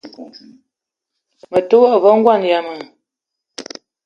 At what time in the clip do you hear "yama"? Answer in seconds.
2.51-2.75